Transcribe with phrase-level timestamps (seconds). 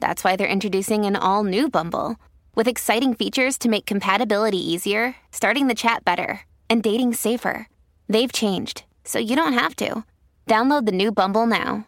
[0.00, 2.16] that's why they're introducing an all new Bumble
[2.54, 7.68] with exciting features to make compatibility easier, starting the chat better, and dating safer.
[8.08, 10.04] They've changed, so you don't have to.
[10.46, 11.86] Download the new Bumble now.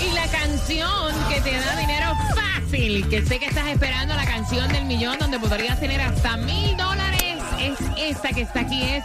[0.00, 4.68] Y la canción que te da dinero fácil, que sé que estás esperando la canción
[4.72, 9.04] del millón donde podrías tener hasta mil dólares, es esta que está aquí, es.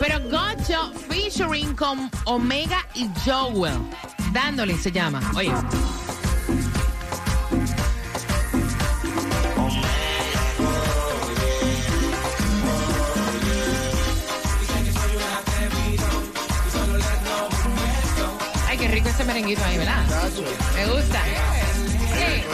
[0.00, 0.18] Pero
[1.08, 3.78] featuring con Omega y Joel.
[4.32, 5.20] Dándole se llama.
[5.34, 5.52] Oye.
[18.68, 20.04] Ay, qué rico ese merenguito ahí, ¿verdad?
[20.74, 21.22] Me gusta.
[22.14, 22.44] Sí.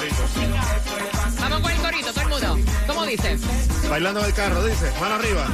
[1.41, 2.59] Vamos con el corito, todo el mundo.
[2.87, 3.39] ¿Cómo dice?
[3.91, 4.91] Bailando en el carro, dice.
[4.99, 5.47] Mano arriba.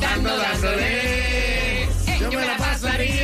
[0.00, 1.88] Dando, dándole.
[2.20, 3.17] Yo me la pasaría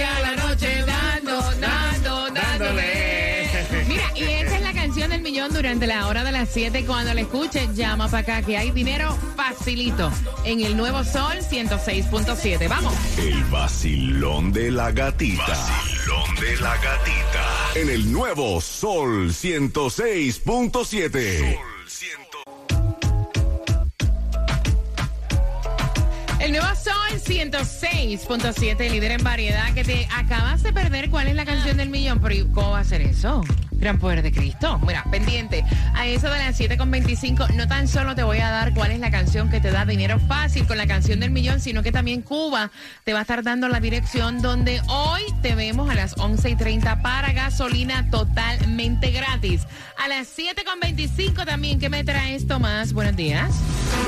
[5.44, 6.84] canción durante la hora de las 7.
[6.86, 10.10] Cuando la escuches, llama para acá que hay dinero facilito
[10.44, 12.68] en el nuevo Sol 106.7.
[12.68, 12.94] Vamos.
[13.18, 15.46] El vacilón de la gatita.
[15.46, 17.70] Vacilón de la gatita.
[17.74, 20.42] En el nuevo Sol 106.7.
[20.42, 20.78] Sol
[21.86, 22.10] 100.
[26.40, 31.10] El nuevo Sol 106.7, líder en variedad, que te acabas de perder.
[31.10, 32.20] ¿Cuál es la canción del millón?
[32.20, 33.42] Pero ¿cómo va a ser eso?
[33.84, 34.78] Gran poder de Cristo.
[34.86, 35.62] Mira, pendiente.
[35.92, 39.10] A eso de las 7.25, no tan solo te voy a dar cuál es la
[39.10, 42.70] canción que te da dinero fácil con la canción del millón, sino que también Cuba
[43.04, 47.34] te va a estar dando la dirección donde hoy te vemos a las 11.30 para
[47.34, 49.66] gasolina totalmente gratis.
[50.02, 52.94] A las 7.25 también, ¿qué me traes, Tomás?
[52.94, 53.52] Buenos días.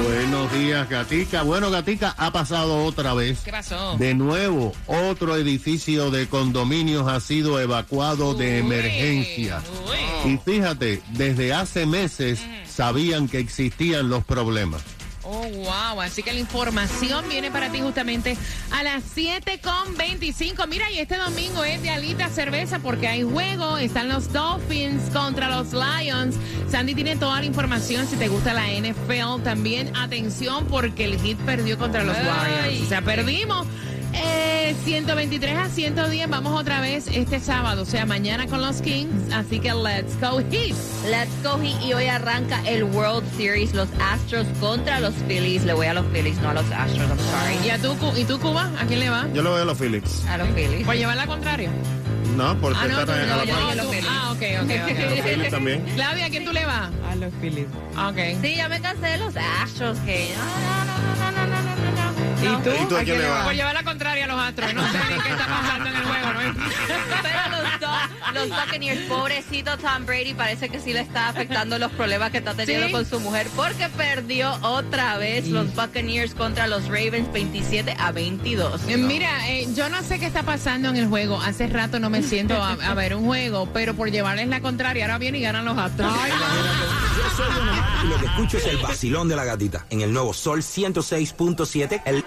[0.03, 1.43] Buenos días, Gatica.
[1.43, 3.41] Bueno, Gatica, ha pasado otra vez.
[3.45, 3.97] ¿Qué pasó?
[3.99, 9.63] De nuevo, otro edificio de condominios ha sido evacuado de emergencia.
[9.89, 10.33] Uy.
[10.33, 14.83] Y fíjate, desde hace meses sabían que existían los problemas.
[15.29, 16.01] Oh, wow.
[16.01, 18.37] Así que la información viene para ti justamente
[18.71, 20.69] a las 7.25.
[20.69, 23.77] Mira, y este domingo es de alita cerveza porque hay juego.
[23.77, 26.37] Están los Dolphins contra los Lions.
[26.71, 28.07] Sandy tiene toda la información.
[28.07, 32.83] Si te gusta la NFL, también atención porque el Heat perdió contra los Warriors.
[32.83, 33.67] O sea, perdimos.
[34.17, 36.29] Eh, 123 a 110.
[36.29, 39.33] Vamos otra vez este sábado, o sea, mañana con los Kings.
[39.33, 40.75] Así que let's go Heat.
[41.09, 45.65] Let's go Heat y hoy arranca el World Series, los Astros contra los Phillies.
[45.65, 47.67] Le voy a los Phillies, no a los Astros, I'm sorry.
[47.67, 48.71] ¿Y, a tú, ¿Y tú, Cuba?
[48.81, 49.27] ¿A quién le va?
[49.35, 50.25] Yo lo veo a los Phillips.
[50.27, 50.85] A los Phillies.
[50.87, 51.71] ¿Por llevar la contraria?
[52.37, 54.07] No, porque Ah, no, en no, la yo dije los Phillies.
[54.11, 55.23] Ah, ok, ok, ok.
[55.25, 55.85] Phillies también.
[55.95, 56.91] Claudia, ¿a quién tú le vas?
[57.11, 57.67] A los Phillies.
[57.97, 58.19] Ah, Ok.
[58.43, 61.46] Sí, ya me cansé de los Astros, que no, no, no, no,
[62.47, 62.71] ¿Y tú?
[62.83, 63.45] ¿Y tú a quién le vas?
[63.45, 64.75] Por llevar la contraria a los astros.
[64.75, 66.55] No sé ni qué está pasando en el juego, ¿no?
[67.23, 71.93] Pero los, dos, los Buccaneers, pobrecito Tom Brady, parece que sí le está afectando los
[71.93, 72.93] problemas que está teniendo ¿Sí?
[72.93, 78.83] con su mujer porque perdió otra vez los Buccaneers contra los Ravens 27 a 22.
[78.89, 81.41] Eh, Mira, eh, yo no sé qué está pasando en el juego.
[81.41, 85.05] Hace rato no me siento a, a ver un juego, pero por llevarles la contraria,
[85.05, 86.13] ahora vienen y ganan los astros.
[86.19, 87.17] Ay, no.
[87.17, 87.47] Yo soy
[88.05, 92.03] y lo que escucho es el vacilón de la gatita en el nuevo Sol 106.7.
[92.05, 92.25] El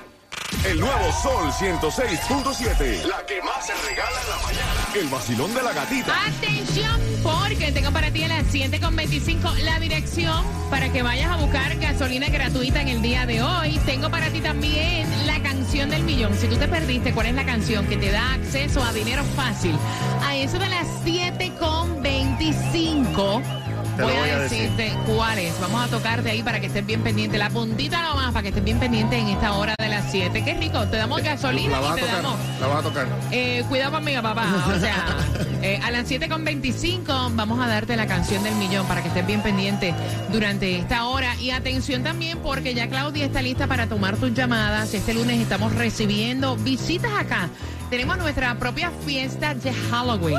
[0.70, 3.04] El nuevo Sol 106.7.
[3.06, 4.88] La que más se regala en la mañana.
[4.94, 6.14] El vacilón de la gatita.
[6.28, 11.76] Atención, porque tengo para ti a las 7.25 la dirección para que vayas a buscar
[11.78, 13.80] gasolina gratuita en el día de hoy.
[13.88, 16.36] Tengo para ti también la canción del millón.
[16.36, 19.76] Si tú te perdiste, ¿cuál es la canción que te da acceso a dinero fácil?
[20.24, 23.69] A eso de las 7.25.
[24.00, 24.72] Te lo Voy, a a decir.
[24.72, 25.60] decirte cuál es.
[25.60, 27.38] Vamos a tocarte ahí para que estés bien pendiente.
[27.38, 30.42] La puntita nomás para que estés bien pendiente en esta hora de las 7.
[30.44, 30.86] Qué rico.
[30.88, 32.24] Te damos gasolina La vas y te tocar.
[32.24, 33.08] damos La vas a tocar.
[33.32, 34.46] eh, cuidado conmigo, papá.
[34.76, 35.18] O sea,
[35.62, 39.42] eh, a las 7.25 vamos a darte la canción del millón para que estés bien
[39.42, 39.94] pendiente
[40.32, 41.36] durante esta hora.
[41.36, 44.94] Y atención también porque ya Claudia está lista para tomar tus llamadas.
[44.94, 47.50] Este lunes estamos recibiendo visitas acá
[47.90, 50.38] tenemos nuestra propia fiesta de Halloween.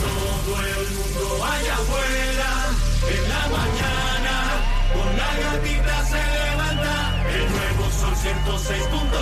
[0.00, 2.66] Todo el mundo vaya afuera
[3.12, 4.34] en la mañana.
[4.94, 7.24] Con la gatita se levanta.
[7.30, 9.15] El nuevo Sol 106.7.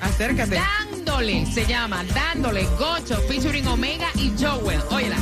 [0.00, 0.56] Acércate.
[0.56, 4.80] Dándole, se llama, dándole, Gocho, featuring Omega y Joel.
[4.90, 5.16] Óyela.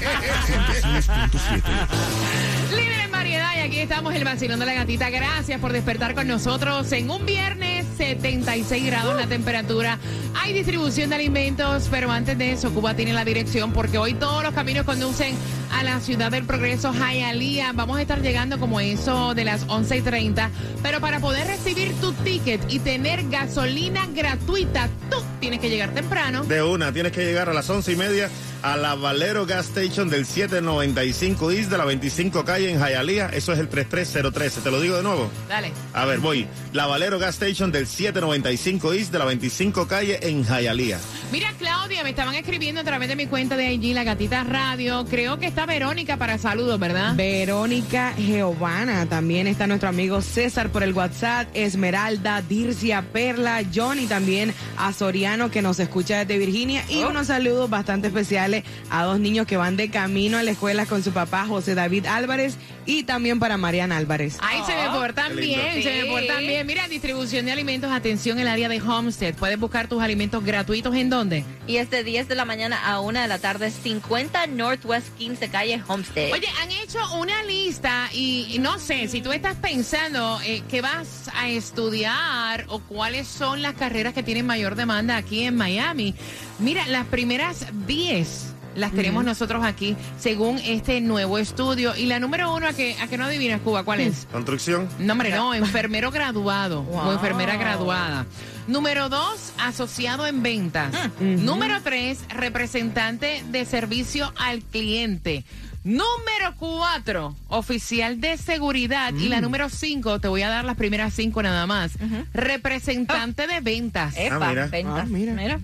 [2.70, 5.10] Libre en variedad y aquí estamos el vacilón de la gatita.
[5.10, 9.98] Gracias por despertar con nosotros en un viernes 76 grados la temperatura.
[10.34, 14.42] Hay distribución de alimentos, pero antes de eso Cuba tiene la dirección porque hoy todos
[14.42, 15.34] los caminos conducen
[15.72, 17.72] a la ciudad del progreso Hialeah.
[17.72, 20.50] Vamos a estar llegando como eso de las 11 y 30,
[20.82, 26.42] pero para poder recibir tu ticket y tener gasolina gratuita, tú tienes que llegar temprano.
[26.44, 28.30] De una, tienes que llegar a las once y media
[28.62, 33.28] a la Valero Gas Station del 795 East de la 25 calle en Hialeah.
[33.28, 34.60] Eso es el 33013.
[34.60, 35.30] Te lo digo de nuevo.
[35.48, 35.72] Dale.
[35.92, 36.46] A ver, voy.
[36.72, 40.98] La Valero Gas Station del 795 East de la 25 calle en Hialeah.
[41.32, 45.06] Mira, Claudia, me estaban escribiendo a través de mi cuenta de IG, La Gatita Radio.
[45.08, 47.14] Creo que está Verónica para saludos, ¿verdad?
[47.14, 54.52] Verónica Giovanna, también está nuestro amigo César por el WhatsApp, Esmeralda, Dircia, Perla, Johnny también
[54.76, 58.49] a Soriano que nos escucha desde Virginia y unos saludos bastante especiales
[58.90, 62.06] a dos niños que van de camino a la escuela con su papá José David
[62.06, 62.56] Álvarez
[62.86, 64.38] y también para Mariana Álvarez.
[64.40, 65.62] Ay, se me portan qué lindo.
[65.62, 66.66] bien, se me portan bien.
[66.66, 69.34] Mira, distribución de alimentos, atención, el área de Homestead.
[69.34, 71.44] Puedes buscar tus alimentos gratuitos en dónde?
[71.66, 75.48] Y es de 10 de la mañana a 1 de la tarde, 50 Northwest 15
[75.48, 76.32] Calle Homestead.
[76.32, 80.80] Oye, han hecho una lista y, y no sé, si tú estás pensando eh, que
[80.80, 86.14] vas a estudiar o cuáles son las carreras que tienen mayor demanda aquí en Miami,
[86.58, 91.94] mira, las primeras 10 las tenemos nosotros aquí según este nuevo estudio.
[91.96, 94.26] Y la número uno, a que, a que no adivinas, Cuba, ¿cuál es?
[94.30, 94.88] Construcción.
[94.98, 98.26] No, hombre, no, enfermero graduado o enfermera graduada.
[98.66, 100.92] Número dos, asociado en ventas.
[101.20, 105.44] Número tres, representante de servicio al cliente.
[105.82, 109.14] Número cuatro, oficial de seguridad.
[109.14, 111.92] Y la número cinco, te voy a dar las primeras cinco nada más.
[112.34, 114.14] Representante de ventas.
[114.16, 114.66] Epa, Ah, mira.
[114.66, 114.98] ventas.
[115.00, 115.58] Ah, mira.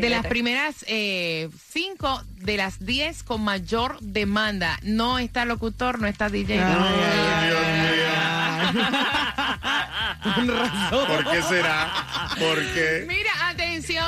[0.00, 4.80] De las primeras eh, cinco, de las diez con mayor demanda.
[4.82, 6.60] No está locutor, no está DJ.
[10.90, 11.92] ¿Por qué será?
[12.38, 13.04] ¿Por qué?
[13.08, 13.30] Mira,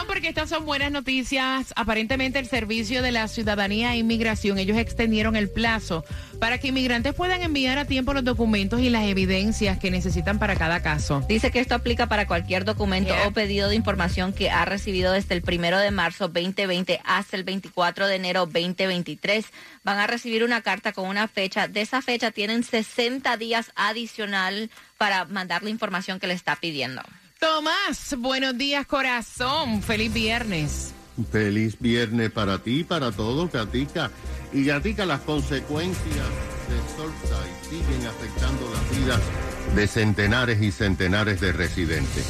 [0.04, 1.72] atención, porque estas son buenas noticias.
[1.76, 6.04] Aparentemente el Servicio de la Ciudadanía e Inmigración, ellos extendieron el plazo
[6.38, 10.56] para que inmigrantes puedan enviar a tiempo los documentos y las evidencias que necesitan para
[10.56, 11.24] cada caso.
[11.28, 13.28] Dice que esto aplica para cualquier documento Yeah.
[13.28, 17.44] o pedido de información que ha recibido desde el primero de marzo 2020 hasta el
[17.44, 19.46] 24 de enero 2023.
[19.82, 21.68] Van a recibir una carta con una fecha.
[21.68, 27.02] De esa fecha tienen 60 días adicional para mandar la información que le está pidiendo.
[27.44, 29.82] Tomás, buenos días, corazón.
[29.82, 30.94] Feliz viernes.
[31.30, 34.10] Feliz viernes para ti, para todos, Gatica.
[34.54, 39.20] Y Gatica, las consecuencias de Surfside siguen afectando las vidas
[39.76, 42.24] de centenares y centenares de residentes.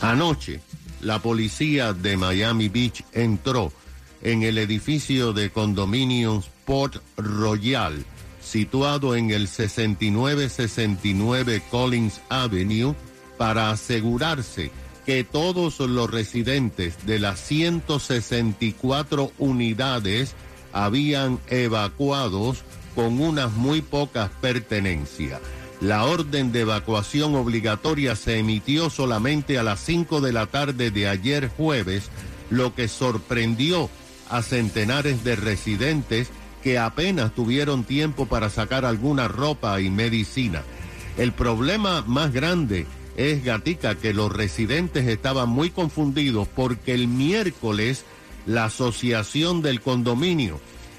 [0.00, 0.60] Anoche,
[1.00, 3.72] la policía de Miami Beach entró
[4.20, 8.04] en el edificio de condominios Port Royal,
[8.42, 12.96] situado en el 6969 Collins Avenue,
[13.40, 14.70] para asegurarse
[15.06, 20.34] que todos los residentes de las 164 unidades
[20.74, 25.40] habían evacuados con unas muy pocas pertenencias.
[25.80, 31.08] La orden de evacuación obligatoria se emitió solamente a las 5 de la tarde de
[31.08, 32.10] ayer jueves,
[32.50, 33.88] lo que sorprendió
[34.28, 36.28] a centenares de residentes
[36.62, 40.62] que apenas tuvieron tiempo para sacar alguna ropa y medicina.
[41.16, 42.86] El problema más grande
[43.20, 48.04] es, Gatica, que los residentes estaban muy confundidos porque el miércoles
[48.46, 50.58] la asociación del condominio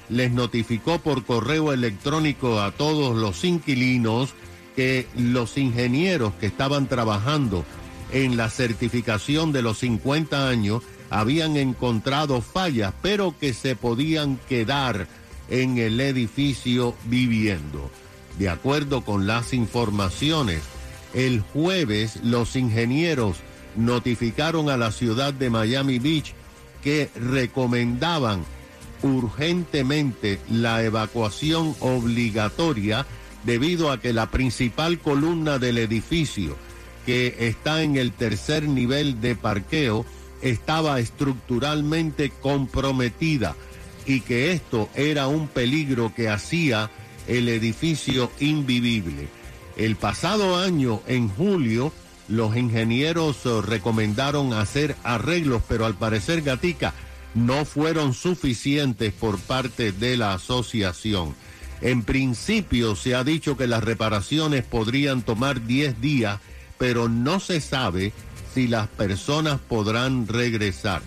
[0.09, 4.35] les notificó por correo electrónico a todos los inquilinos
[4.75, 7.65] que los ingenieros que estaban trabajando
[8.11, 15.07] en la certificación de los 50 años habían encontrado fallas, pero que se podían quedar
[15.49, 17.89] en el edificio viviendo.
[18.37, 20.61] De acuerdo con las informaciones,
[21.13, 23.37] el jueves los ingenieros
[23.75, 26.33] notificaron a la ciudad de Miami Beach
[26.83, 28.43] que recomendaban
[29.03, 33.05] urgentemente la evacuación obligatoria
[33.43, 36.55] debido a que la principal columna del edificio,
[37.05, 40.05] que está en el tercer nivel de parqueo,
[40.41, 43.55] estaba estructuralmente comprometida
[44.05, 46.89] y que esto era un peligro que hacía
[47.27, 49.40] el edificio invivible.
[49.81, 51.91] El pasado año, en julio,
[52.27, 56.93] los ingenieros eh, recomendaron hacer arreglos, pero al parecer Gatica
[57.33, 61.33] no fueron suficientes por parte de la asociación.
[61.81, 66.39] En principio se ha dicho que las reparaciones podrían tomar 10 días,
[66.77, 68.13] pero no se sabe
[68.53, 71.01] si las personas podrán regresar.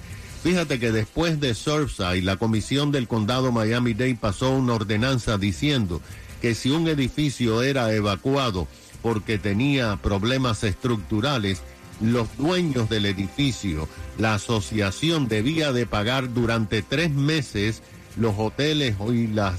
[0.44, 6.02] Fíjate que después de Surfside, la comisión del condado Miami-Dade pasó una ordenanza diciendo
[6.42, 8.68] que si un edificio era evacuado
[9.00, 11.62] porque tenía problemas estructurales,
[12.02, 17.82] los dueños del edificio, la asociación debía de pagar durante tres meses
[18.18, 19.54] los hoteles y los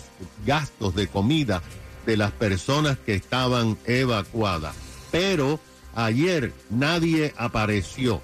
[0.46, 1.64] gastos de comida
[2.06, 4.76] de las personas que estaban evacuadas.
[5.12, 5.60] Pero
[5.96, 8.22] ayer nadie apareció.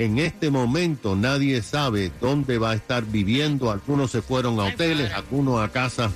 [0.00, 3.70] En este momento nadie sabe dónde va a estar viviendo.
[3.70, 6.10] Algunos se fueron a hoteles, algunos a casas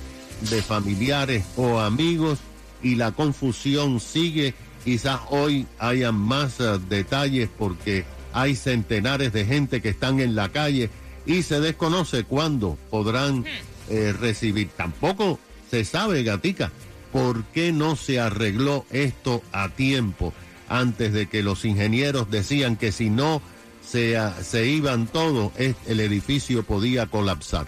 [0.49, 2.39] de familiares o amigos
[2.81, 4.55] y la confusión sigue.
[4.83, 10.49] Quizás hoy haya más eh, detalles porque hay centenares de gente que están en la
[10.49, 10.89] calle
[11.27, 13.45] y se desconoce cuándo podrán hmm.
[13.91, 14.69] eh, recibir.
[14.75, 15.39] Tampoco
[15.69, 16.71] se sabe, Gatica,
[17.11, 20.33] por qué no se arregló esto a tiempo
[20.69, 23.43] antes de que los ingenieros decían que si no
[23.87, 27.67] se, se iban todos, el edificio podía colapsar.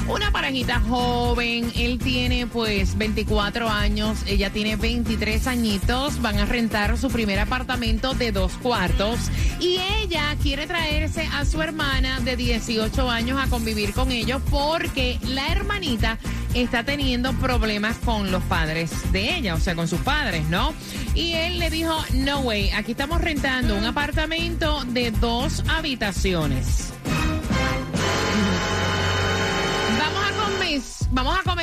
[0.08, 1.72] una parejita joven.
[1.76, 6.22] Él tiene pues 24 años, ella tiene 23 añitos.
[6.22, 9.20] Van a rentar su primer apartamento de dos cuartos
[9.60, 15.20] y ella quiere traerse a su hermana de 18 años a convivir con ellos porque
[15.24, 16.18] la hermanita
[16.54, 20.74] está teniendo problemas con los padres de ella, o sea, con sus padres, ¿no?
[21.14, 26.94] Y él le dijo, no way, aquí estamos rentando un apartamento de dos habitaciones.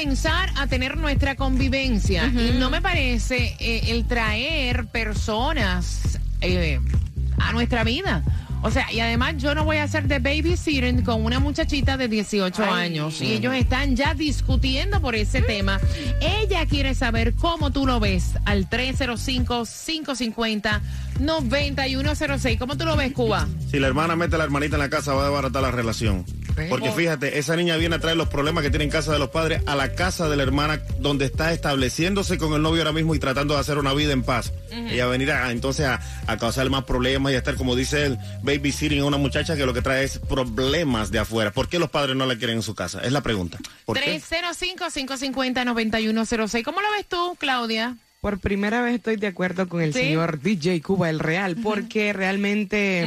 [0.05, 2.27] Comenzar a tener nuestra convivencia.
[2.27, 6.79] Y no me parece eh, el traer personas eh,
[7.39, 8.23] a nuestra vida
[8.63, 12.09] O sea, y además yo no voy a hacer de babysitting con una muchachita de
[12.09, 13.23] 18 años.
[13.23, 15.81] Y ellos están ya discutiendo por ese tema.
[16.21, 18.69] Ella quiere saber cómo tú lo ves al
[21.21, 22.59] 305-550-9106.
[22.59, 23.47] ¿Cómo tú lo ves, Cuba?
[23.71, 26.25] Si la hermana mete a la hermanita en la casa, va a desbaratar la relación.
[26.69, 29.31] Porque fíjate, esa niña viene a traer los problemas que tiene en casa de los
[29.31, 33.13] padres a la casa de la hermana, donde está estableciéndose con el novio ahora mismo
[33.15, 34.53] y tratando de hacer una vida en paz.
[34.71, 38.19] Ella venir a, entonces a, a causar más problemas y a estar, como dice él,
[38.43, 41.51] babysitting a una muchacha que lo que trae es problemas de afuera.
[41.51, 43.01] ¿Por qué los padres no la quieren en su casa?
[43.03, 43.59] Es la pregunta.
[43.85, 44.21] ¿Por qué?
[44.21, 46.63] 305-550-9106.
[46.63, 47.97] ¿Cómo lo ves tú, Claudia?
[48.25, 49.99] Por primera vez estoy de acuerdo con el ¿Sí?
[50.01, 53.07] señor DJ Cuba, el real, porque realmente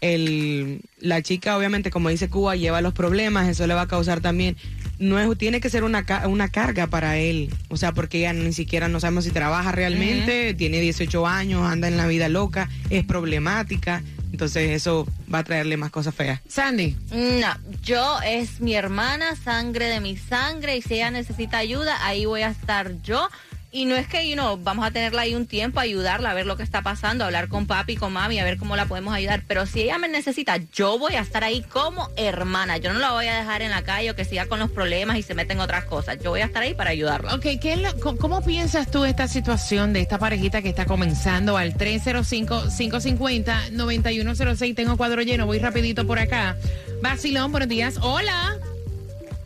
[0.00, 4.22] el, la chica, obviamente, como dice Cuba, lleva los problemas, eso le va a causar
[4.22, 4.56] también.
[4.98, 8.32] No es, tiene que ser una, ca- una carga para él, o sea, porque ella
[8.32, 12.70] ni siquiera no sabemos si trabaja realmente, tiene 18 años, anda en la vida loca,
[12.88, 14.02] es problemática,
[14.32, 16.40] entonces eso va a traerle más cosas feas.
[16.48, 16.96] Sandy.
[17.12, 22.24] No, yo es mi hermana, sangre de mi sangre, y si ella necesita ayuda, ahí
[22.24, 23.28] voy a estar yo.
[23.74, 26.46] Y no es que, you know, vamos a tenerla ahí un tiempo, ayudarla a ver
[26.46, 29.42] lo que está pasando, hablar con papi, con mami, a ver cómo la podemos ayudar.
[29.48, 32.76] Pero si ella me necesita, yo voy a estar ahí como hermana.
[32.76, 35.18] Yo no la voy a dejar en la calle o que siga con los problemas
[35.18, 36.18] y se meta en otras cosas.
[36.22, 37.34] Yo voy a estar ahí para ayudarla.
[37.34, 41.76] Ok, ¿qué es ¿cómo piensas tú esta situación de esta parejita que está comenzando al
[41.76, 44.76] 305-550-9106?
[44.76, 46.56] Tengo cuadro lleno, voy rapidito por acá.
[47.02, 47.96] Basilón, buenos días.
[48.00, 48.56] Hola.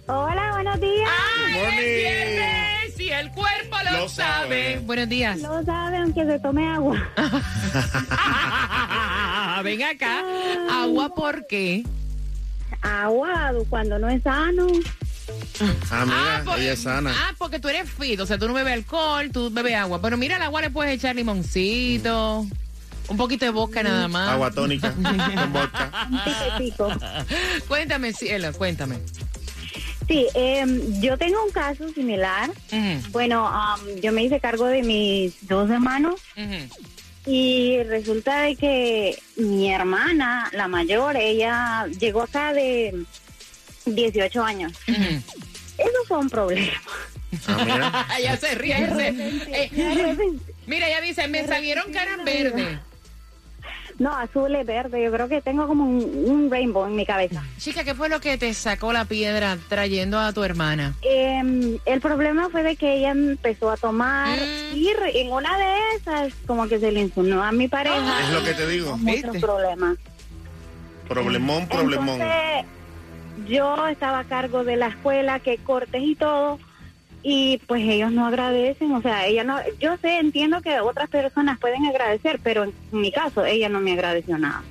[0.06, 1.08] Hola, buenos días.
[1.56, 4.74] ¡Ay, Y el cuerpo lo, Lo sabe.
[4.74, 4.78] sabe.
[4.84, 5.38] Buenos días.
[5.38, 7.00] No sabe aunque se tome agua.
[9.62, 10.22] Ven acá.
[10.70, 11.84] ¿Agua por qué?
[12.82, 14.66] Agua cuando no es sano.
[15.90, 17.12] Ah, mira, por- ella es sana.
[17.14, 20.00] ah, porque tú eres fit, o sea, tú no bebes alcohol, tú bebes agua.
[20.00, 22.46] Pero mira, al agua le puedes echar limoncito,
[23.08, 24.28] un poquito de vodka nada más.
[24.30, 24.92] Agua tónica
[25.36, 25.90] con vodka.
[26.78, 27.00] Un.
[27.66, 28.98] Cuéntame, cielo, cuéntame.
[30.08, 32.50] Sí, em, yo tengo un caso similar.
[33.10, 36.20] Bueno, am, yo me hice cargo de mis dos hermanos
[37.26, 43.04] y resulta de que mi hermana, la mayor, ella llegó acá de
[43.84, 44.72] 18 años.
[44.86, 46.72] Eso fue un problema.
[47.46, 48.76] Ah, se ríe.
[49.52, 49.70] eh,
[50.66, 52.78] mira, ella dice, me salieron caras verdes.
[53.98, 55.02] No, azul y verde.
[55.02, 57.42] Yo creo que tengo como un, un rainbow en mi cabeza.
[57.58, 60.94] Chica, ¿qué fue lo que te sacó la piedra trayendo a tu hermana?
[61.02, 64.76] Em, el problema fue de que ella empezó a tomar Mm.
[64.76, 68.22] y en una de esas como que se le insinuó a mi pareja.
[68.22, 68.96] Es lo que te digo.
[68.98, 69.96] Muchos problemas.
[71.08, 72.20] Problemón, problemón.
[72.20, 72.66] Entonces,
[73.48, 76.58] yo estaba a cargo de la escuela, que cortes y todo,
[77.22, 81.58] y pues ellos no agradecen, o sea, ella no, yo sé, entiendo que otras personas
[81.58, 84.62] pueden agradecer, pero en mi caso, ella no me agradeció nada.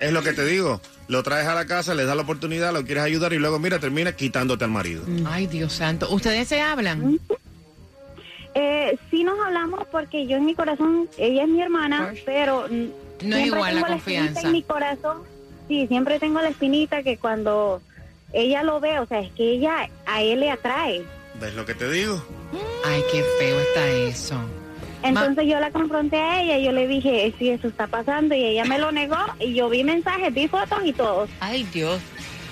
[0.00, 0.80] Es lo que te digo.
[1.06, 3.78] Lo traes a la casa, le das la oportunidad, lo quieres ayudar y luego, mira,
[3.78, 5.04] termina quitándote al marido.
[5.26, 6.08] Ay, Dios santo.
[6.10, 7.20] ¿Ustedes se hablan?
[8.54, 13.28] Eh, sí nos hablamos porque yo en mi corazón, ella es mi hermana, pero mm,
[13.28, 14.40] no es igual la confianza.
[14.42, 15.22] en mi corazón,
[15.68, 17.82] sí, siempre tengo la espinita que cuando
[18.32, 21.02] ella lo ve, o sea, es que ella a él le atrae.
[21.40, 22.22] ¿Ves lo que te digo?
[22.84, 24.36] Ay, qué feo está eso.
[25.02, 28.34] Entonces yo la confronté a ella y yo le dije, "Eh, sí, eso está pasando,
[28.34, 31.28] y ella me lo negó, y yo vi mensajes, vi fotos y todo.
[31.40, 32.00] Ay, Dios.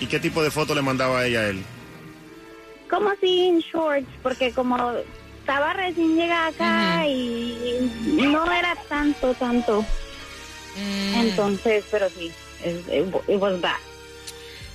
[0.00, 1.62] ¿Y qué tipo de foto le mandaba a ella a él?
[2.90, 4.92] Como así en shorts, porque como
[5.40, 9.80] estaba recién llegada acá y no era tanto, tanto.
[10.76, 11.14] Mm.
[11.14, 12.30] Entonces, pero sí,
[12.66, 13.76] it, it- it was bad.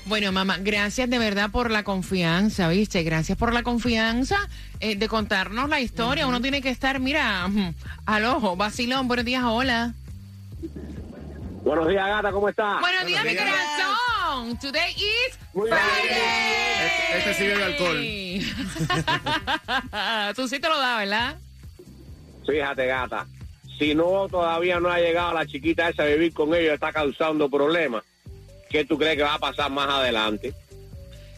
[0.07, 3.03] Bueno, mamá, gracias de verdad por la confianza, ¿viste?
[3.03, 4.37] Gracias por la confianza
[4.79, 6.27] eh, de contarnos la historia.
[6.27, 7.49] Uno tiene que estar, mira,
[8.05, 8.55] al ojo.
[8.55, 9.93] Vacilón, buenos días, hola.
[11.63, 12.79] Buenos días, gata, ¿cómo estás?
[12.79, 14.57] Buenos días, mi corazón.
[14.61, 15.77] Today is Muy bien.
[15.77, 16.21] Friday.
[16.85, 17.97] Este, este sí bebe alcohol.
[20.35, 21.35] Tú sí te lo das, ¿verdad?
[22.45, 23.27] Fíjate, gata,
[23.77, 27.49] si no todavía no ha llegado la chiquita esa a vivir con ellos, está causando
[27.49, 28.05] problemas,
[28.69, 30.53] ¿qué tú crees que va a pasar más adelante?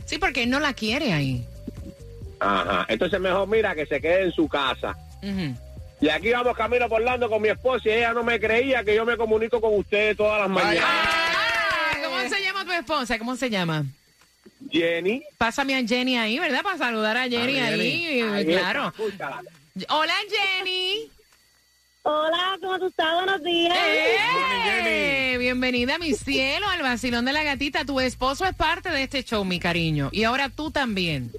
[0.05, 1.45] Sí, porque él no la quiere ahí.
[2.39, 2.85] Ajá.
[2.87, 4.97] Entonces mejor mira que se quede en su casa.
[6.01, 8.95] Y aquí vamos camino por Orlando con mi esposa y ella no me creía que
[8.95, 10.83] yo me comunico con ustedes todas las mañanas.
[10.85, 13.19] Ah, ¿Cómo se llama tu esposa?
[13.19, 13.85] ¿Cómo se llama?
[14.71, 15.23] Jenny.
[15.37, 16.61] Pásame a Jenny ahí, ¿verdad?
[16.63, 18.21] Para saludar a Jenny A ahí, Jenny.
[18.21, 18.93] Ahí claro.
[19.09, 19.41] está.
[19.89, 21.09] Hola, Jenny.
[22.03, 23.13] Hola, ¿cómo tú estás?
[23.13, 23.75] Buenos días.
[23.77, 25.35] ¡Eh!
[25.37, 27.83] Bienvenida, mi cielo, al vacilón de la gatita.
[27.83, 30.09] Tu esposo es parte de este show, mi cariño.
[30.13, 31.31] Y ahora tú también.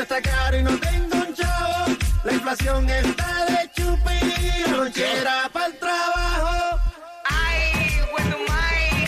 [0.07, 1.97] Está caro y no tengo un chavo.
[2.23, 6.79] La inflación está de chupi, lonchera para el trabajo.
[7.25, 9.05] Ay, bueno, May.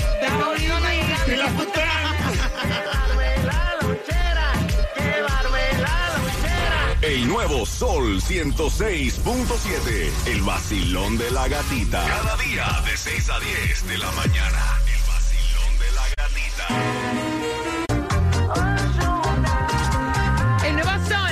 [1.27, 1.47] Y la
[2.67, 4.53] Llevarme la lonchera,
[4.97, 6.97] llevarme la lonchera.
[7.01, 10.11] El nuevo Sol 106.7.
[10.25, 12.03] El vacilón de la gatita.
[12.05, 14.78] Cada día de 6 a 10 de la mañana.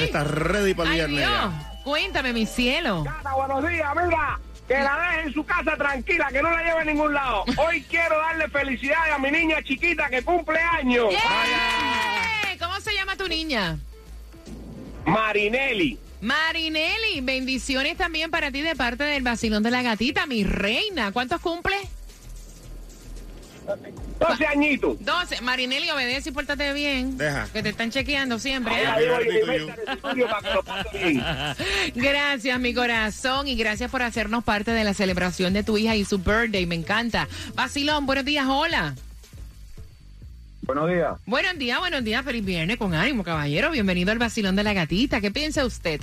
[0.00, 1.28] Estás ready para el Ay, viernes.
[1.28, 1.54] Dios.
[1.84, 3.04] Cuéntame, mi cielo.
[3.04, 4.40] Gata, buenos días, mira.
[4.66, 7.44] Que la deje en su casa tranquila, que no la lleve a ningún lado.
[7.56, 11.12] Hoy quiero darle felicidades a mi niña chiquita que cumple años.
[11.12, 12.56] ¡Yeah!
[12.58, 13.78] ¿Cómo se llama tu niña?
[15.04, 16.09] Marinelli.
[16.20, 21.12] Marinelli, bendiciones también para ti de parte del vacilón de la gatita, mi reina.
[21.12, 21.76] ¿Cuántos cumple?
[24.18, 25.04] 12 añitos.
[25.04, 25.40] 12.
[25.40, 27.16] Marinelli, obedece y pórtate bien.
[27.16, 27.48] Deja.
[27.52, 28.74] Que te están chequeando siempre.
[28.74, 28.84] ¿eh?
[31.94, 36.04] Gracias, mi corazón, y gracias por hacernos parte de la celebración de tu hija y
[36.04, 36.66] su birthday.
[36.66, 37.28] Me encanta.
[37.54, 38.94] Basilón, buenos días, hola.
[40.72, 41.18] Buenos días.
[41.26, 42.24] Buenos días, buenos días.
[42.24, 43.72] Feliz viernes con ánimo, caballero.
[43.72, 45.20] Bienvenido al Basilón de la Gatita.
[45.20, 46.00] ¿Qué piensa usted?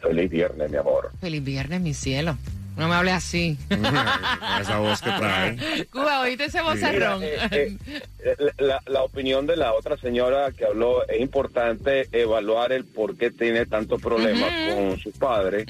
[0.00, 1.12] Feliz viernes, mi amor.
[1.20, 2.36] Feliz viernes, mi cielo.
[2.76, 3.58] No me hable así.
[4.60, 5.86] Esa voz que trae.
[5.90, 7.20] Cuba, ¿oíste ese vozarrón?
[7.20, 7.76] Mira, eh,
[8.20, 13.16] eh, la, la opinión de la otra señora que habló es importante evaluar el por
[13.16, 15.66] qué tiene tantos problemas con sus padres.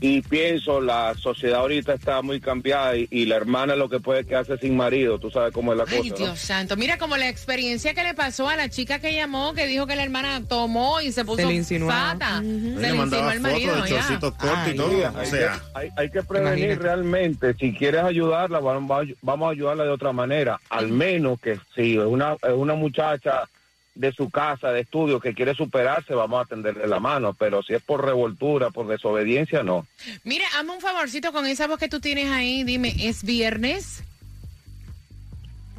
[0.00, 4.24] Y pienso, la sociedad ahorita está muy cambiada y, y la hermana lo que puede
[4.24, 6.10] quedarse sin marido, tú sabes cómo es la Ay, cosa.
[6.10, 6.16] ¿no?
[6.16, 6.76] Dios santo.
[6.76, 9.96] Mira como la experiencia que le pasó a la chica que llamó, que dijo que
[9.96, 12.10] la hermana tomó y se puso Se le insinuaba.
[12.12, 12.40] fata.
[12.42, 14.18] Le Se le mandaba insinuó al marido, fotos ya.
[14.18, 15.20] cortos y Ay, todo.
[15.20, 15.60] O sea,
[15.96, 16.82] hay que prevenir Imagínate.
[16.82, 17.54] realmente.
[17.54, 20.60] Si quieres ayudarla, vamos a, vamos a ayudarla de otra manera.
[20.70, 23.48] Al menos que si es una, es una muchacha
[23.94, 27.34] de su casa, de estudio, que quiere superarse, vamos a tenderle la mano.
[27.34, 29.86] Pero si es por revoltura, por desobediencia, no.
[30.24, 32.62] Mira, hazme un favorcito con esa voz que tú tienes ahí.
[32.62, 34.04] Dime, ¿es viernes?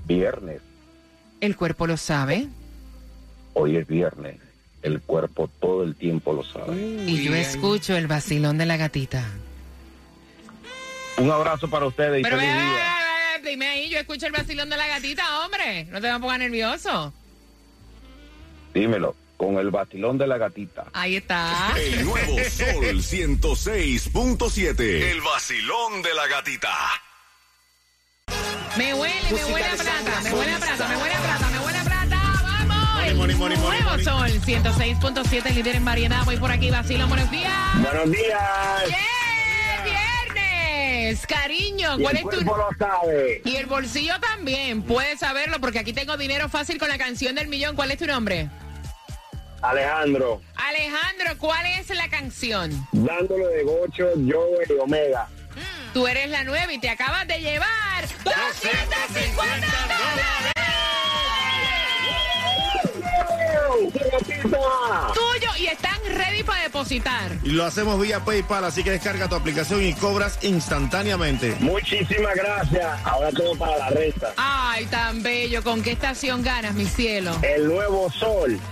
[0.05, 0.61] Viernes,
[1.39, 2.47] El cuerpo lo sabe.
[3.53, 4.37] hoy es viernes.
[4.81, 6.75] El cuerpo todo el tiempo lo sabe.
[7.05, 9.25] y yo escucho el vacilón de la gatita.
[11.19, 13.41] Un abrazo para ustedes y Pero feliz día.
[13.43, 15.85] dime ahí, yo escucho el vacilón de la gatita, hombre.
[15.85, 17.13] No te me pongas nervioso.
[18.73, 20.85] Dímelo, con el batilón de la gatita.
[20.93, 21.73] Ahí está.
[21.77, 24.79] El nuevo Sol 106.7.
[25.11, 26.69] El vacilón de la gatita.
[28.77, 31.59] Me huele, me huele a plata, me huele a plata, me huele a plata, me
[31.59, 32.21] huele a plata.
[32.43, 32.93] ¡Vamos!
[32.93, 34.03] Money, money, money, money, Nuevo.
[34.03, 36.23] Sol 106.7, líder en variedad.
[36.23, 37.09] Voy por aquí, vacilón.
[37.09, 37.53] Buenos días.
[37.81, 38.89] Buenos días.
[38.89, 39.18] ¡Yeah!
[41.09, 41.27] ¡Viernes!
[41.27, 42.45] Cariño, Y ¿cuál el es tu...?
[42.45, 43.41] lo sabe.
[43.45, 47.47] Y el bolsillo también, puedes saberlo porque aquí tengo dinero fácil con la canción del
[47.47, 47.75] millón.
[47.75, 48.49] ¿Cuál es tu nombre?
[49.61, 52.71] Alejandro, Alejandro, ¿cuál es la canción?
[52.93, 55.27] dándole de gocho, yo y Omega.
[55.93, 60.58] Tú eres la nueva y te acabas de llevar 250 dólares.
[65.13, 67.31] Tuyo y están ready para depositar.
[67.43, 71.55] y lo hacemos vía PayPal, así que descarga tu aplicación y cobras instantáneamente.
[71.59, 73.05] Muchísimas gracias.
[73.05, 74.33] Ahora todo para la resta.
[74.37, 75.63] Ay, tan bello.
[75.63, 77.31] ¿Con qué estación ganas, mi cielo?
[77.41, 78.59] El nuevo sol.